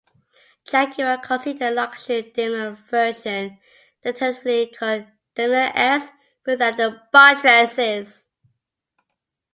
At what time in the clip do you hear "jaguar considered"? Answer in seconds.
0.65-1.61